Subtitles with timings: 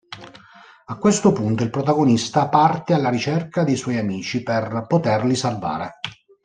[0.85, 5.99] A questo punto il protagonista parte alla ricerca dei suoi amici per poterli salvare.